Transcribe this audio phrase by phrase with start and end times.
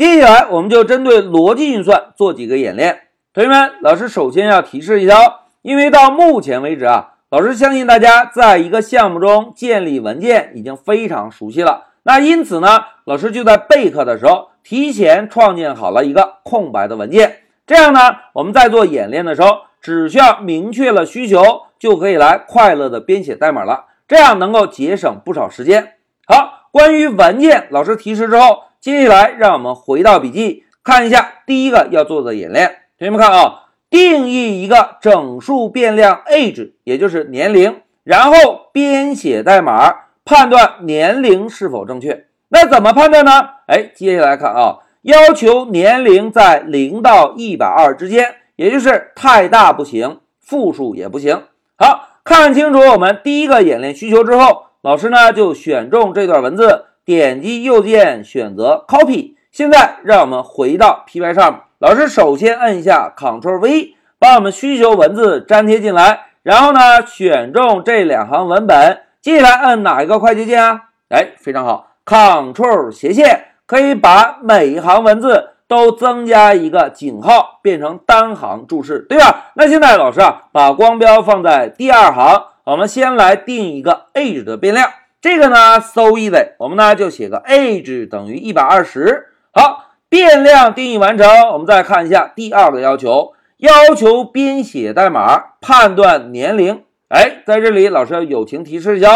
[0.00, 3.02] 接下来我们就针对逻辑运算做几个演练。
[3.34, 11.88] 同学们，老师首先要提示一下哦，因为到目前为止啊，老师相信大家在一个项目中建立文件已经非常熟悉了。
[12.04, 18.00] 那因此呢，老师就在备课的时候提前创建好了一个空白的文件，这样呢，
[18.32, 25.96] 我们在做演练的时候，只需要明确了需求，就可以来快乐的编写代码了，这样能够节省不少时间。
[26.26, 28.62] 好，关于文件，老师提示之后。
[28.80, 32.78] 接下来，让我们回到笔记，看一下第一个要做的演练。
[32.98, 42.24] 同学们看啊，定义一个整数变量 age，也就是年龄，然后编写代码判断年龄是否正确。
[42.48, 43.32] 那怎么判断呢？
[43.66, 51.42] 哎，接下来看啊，要求年龄在零到一百二之间，也就是太大不行，负数也不行。
[51.76, 56.86] 好看清楚我们第一个演练需求之后，老师呢就选中这段文字。
[57.04, 59.34] 点击右键选择 Copy。
[59.50, 70.82] 现在让我们回到 Py 上面，老师首先按一下 Ctrl V，把我们需求文字粘贴进来，然后呢选中这两行文本，接下来按哪一个快捷键啊？
[71.08, 79.50] 哎，非常好，Ctrl 斜线可以把每一行文字都增加一个井号，变成单行注释，对吧？
[79.54, 84.88] 那现在老师啊，把光标放在第二行，我们先来定一个 age 的变量。
[85.20, 89.26] 这个呢，so easy，我们呢就写个 age 等于一百二十。
[89.52, 91.28] 好，变量定义完成。
[91.52, 96.84] 我们再看一下第二个要求，要求编写代码判断年龄。
[97.08, 99.08] 哎，在这里老师要友情提示一下，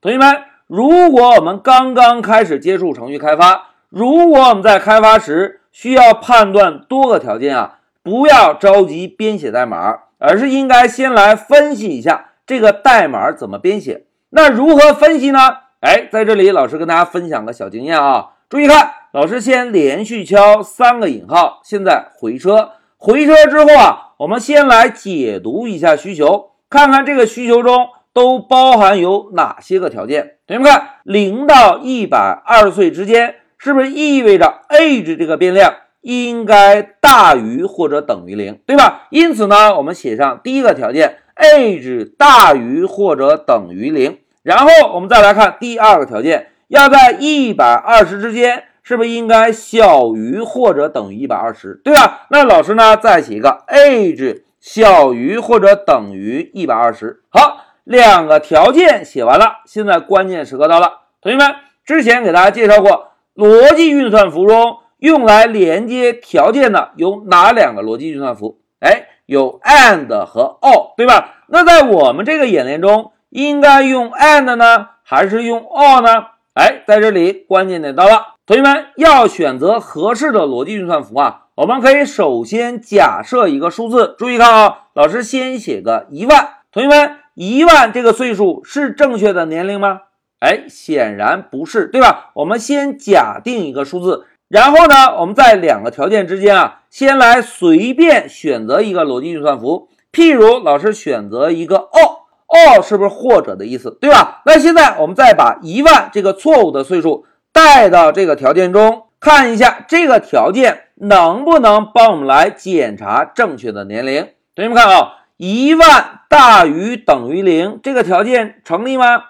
[0.00, 14.04] 同学们，如果我们刚刚开始接触程序开发，如果我们在开发时需要判断多个条件啊，不要着急编写代码，而是应该先来分析一下这个代码怎么编写。
[14.30, 15.38] 那如何分析呢？
[15.80, 30.34] 哎，在这里老师跟大家分享个小经验啊，注意看，老师先连续敲三个引号，现在回车，回车之后啊，我们先来解读一下需求，看看这个需求中都包含有哪些个条件。
[30.46, 39.06] 同学们看，零到一百二十岁之间，是不是意味着 age 这个变量应该大于或者等于零，对吧？
[39.10, 41.20] 因此呢，我们写上第一个条件。
[41.38, 52.26] age 大于或者等于零，然后我们再来看第二个条件，要在一百二十之间，是不是应该小于或者等于一百二十，对吧？
[52.30, 57.20] 那老师呢，再写一个 age 小于或者等于一百二十。
[57.28, 61.54] 好，两个条件写完了，现在关键时刻到了，同学们，
[61.84, 68.58] 之前给大家介绍过，逻辑运算符中用来连接条件的有哪两个逻辑运算符？
[68.80, 69.08] 哎。
[69.28, 71.42] 有 and 和 or，对吧？
[71.48, 76.26] 那在我们这个演练中，应该用 and 呢，还是用 or 呢？
[76.54, 81.46] 哎，在这里关键点到了，同学们要选择合适的逻辑运算符啊。
[81.54, 86.48] 我们可以首先假设一个数字，注意看啊，老师先写个一万。
[86.72, 90.00] 同学们，一万这个岁数是正确的年龄吗？
[90.40, 92.30] 哎，显然不是，对吧？
[92.34, 94.26] 我们先假定一个数字。
[94.48, 99.88] 然后呢，我们在两个条件之间啊，先来随便选择一个逻辑运算符。
[100.12, 102.17] 譬如老师选择一个 or
[102.48, 104.42] or，or 是不是或者的意思，对吧？
[104.46, 114.28] 那现在我们再把一万这个错误的岁数带到这个条件中，看一下这个条件能不能帮我们来检查正确的年龄。
[114.54, 119.22] 同学们看啊，一万大于等于零这个条件成立吗？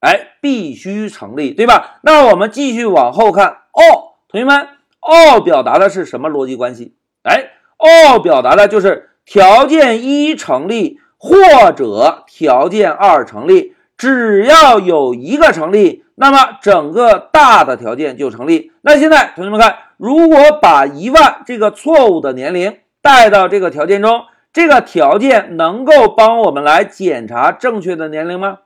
[0.00, 1.98] 哎，必须成立，对吧？
[2.02, 4.12] 那我们继续往后看，or。
[4.28, 4.66] 同学们
[5.00, 6.94] ，or 表达的是什么逻辑关系？
[7.22, 18.72] 哎，or 表达的就是条件一成立或者条件二成立，只要有一个成立，那么整个大的条件就成立。
[18.80, 24.22] 那现在同学们看，如果把一万这个错误的年龄带到这个条件中，
[24.52, 28.58] 这个条件能够帮我们来检查正确的年龄吗？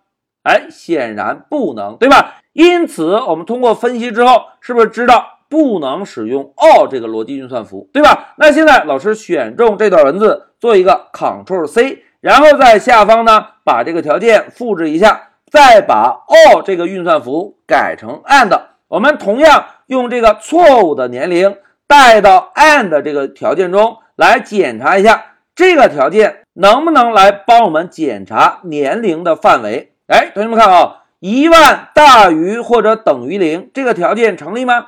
[0.43, 2.37] 哎，显然不能，对吧？
[2.55, 5.35] 因此，我们通过分析之后，是不是知道？
[5.49, 8.35] 不能使用 or 这个逻辑运算符，对吧？
[8.37, 18.61] 那现在老师选中这段文字，做一个 Ctrl C，然后在下方呢把这个条件复制一下，再把 or 这个运算符改成 and。
[18.89, 21.57] 我们同样用这个错误的年龄
[21.89, 25.25] 带到 and 这个条件中来检查一下，
[25.55, 29.93] 这个条件能不能来帮我们检查年龄的范围？
[30.07, 34.87] 哎，同学们看啊，一万大于或者等于零这个条件成立吗？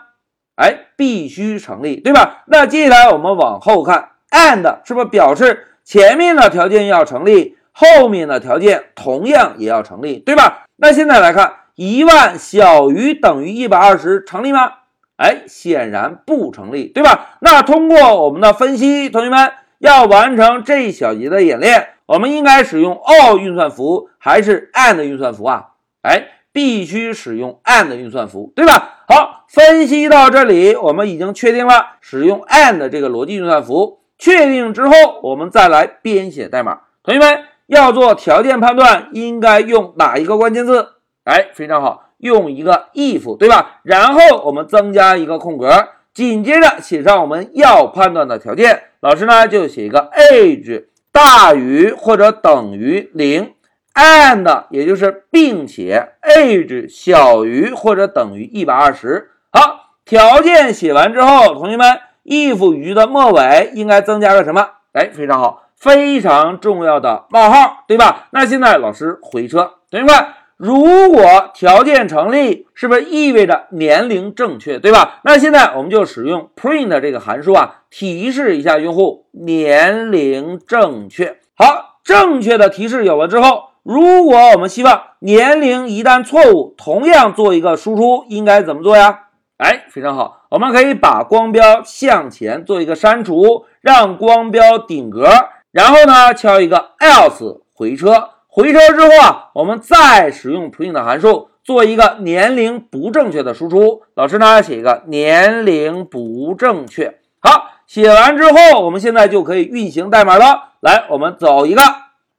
[0.54, 2.44] 哎，必须成立，对吧？
[2.46, 10.66] 那接下来我们往后看，and 是不是表示前面的条件要成立，后面的条件同样也要成立，对吧？
[10.76, 14.70] 那现在来看，一万小于等于一百二十成立吗？
[15.16, 17.38] 哎，显然不成立，对吧？
[17.40, 25.68] 那通过我们的分析，同学们要完成这一小节的演练，我们应该使用 or 运算符还是 and 运算符啊？
[26.02, 29.04] 哎，必须使用 and 运算符，对吧？
[29.08, 34.00] 好，分析到这里，我们已经确定了使用 and 这个逻辑运算符。
[34.18, 36.80] 确定之后，我们再来编写代码。
[37.04, 40.88] 同学们要做条件判断，应该用哪一个关键字？
[41.24, 43.80] 哎，非常好，用一个 if，对吧？
[43.84, 45.70] 然后我们增加一个空格，
[46.12, 48.82] 紧接着写上我们要判断的条件。
[49.00, 53.54] 老师呢就写一个 age 大于或者等于零
[53.94, 59.30] ，and 也就是并且 age 小于或者等于一百二十。
[59.52, 62.00] 好，条件写完之后，同学们。
[62.28, 64.68] If 语的末尾应该增加个什么？
[64.92, 68.28] 哎，非常好，非常重要的冒号，对吧？
[68.30, 70.14] 那现在老师回车，同学们，
[70.56, 75.20] 如果条件成立，是不是意味着年龄正确，对吧？
[75.24, 81.38] 那现在我们就使用 print 这个函数啊，提示一下用户年龄正确。
[81.56, 89.20] 好，正确的提示有了之后，如果我们希望年龄一旦错误，同样做一个输出，应该怎么做呀？
[89.58, 95.28] 哎，非常好，我们可以把光标向前做一个删除，让光标顶格，
[95.72, 104.02] 然后呢敲一个 else 回车，回车之后啊，我们再使用 print 函数做一个年龄不正确的输出。
[104.14, 107.18] 老师呢写一个年龄不正确。
[107.40, 110.70] 好，写完之后，我们现在就可以运行代码了。
[110.80, 111.82] 来，我们走一个，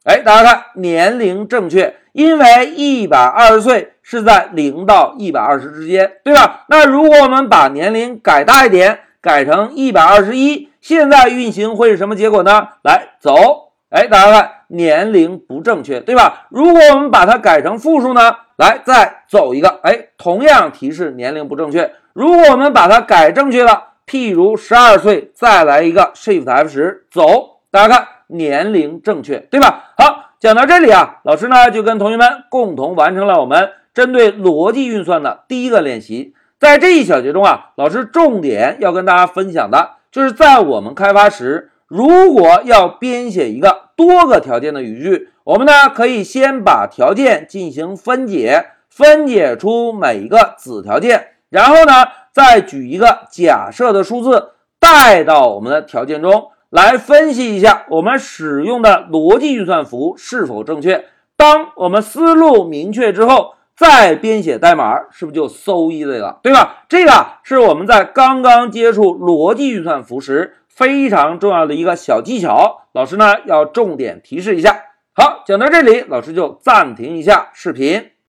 [0.03, 1.95] 哎，大家看年龄正确。
[2.11, 6.65] 因为一百二十岁是在零到一百二十之间，对吧？
[6.67, 12.69] 那如果我们把年龄改大一点，改成一百二十一，现在运行会是什么结果呢？
[12.81, 13.35] 来走，
[13.91, 16.47] 哎，大家看年龄不正确，对吧？
[16.49, 18.35] 如果我们把它改成负数呢？
[18.57, 21.93] 来再走一个，哎，同样提示年龄不正确。
[22.13, 29.91] 如果我们把它改正确了，譬如十二岁，再来一个 Shift F 十走，大家看年龄正确，对吧？
[29.95, 30.25] 好。
[30.39, 36.33] 讲到这里啊，老师呢就跟同学们共同完成了我们针对逻辑运算的第一个练习。
[36.57, 56.51] 在这一小节中啊，老师重点要跟大家分享的就是在我们开发时，如果要编写一个多个条件的语句，我们呢可以先把条件进行分解，分解出每一个子条件，然后呢再举一个假设的数字带到我们的条件中。
[56.69, 61.05] 来分析一下我们使用的逻辑运算符是否正确。
[61.35, 66.41] 当我们思路明确之后，再编写代码，是不是就 so easy 了？
[66.43, 66.83] 对吧？
[66.89, 72.81] 这个是我们在刚刚接触逻辑运算符时非常重要的一个小技巧。
[72.91, 74.83] 老师呢要重点提示一下。
[75.13, 78.09] 好，讲到这里，老师就暂停一下视频。